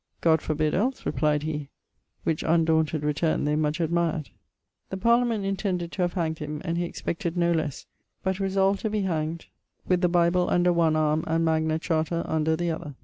[0.21, 1.69] 'God forbid els!' replied he
[2.23, 4.31] which undaunted returne they much admired.
[4.89, 7.85] The parliament intended to have hanged him; and he expected no lesse,
[8.23, 9.45] but resolved to be hangd
[9.87, 12.95] with the Bible under one arme and Magna Charta under the other.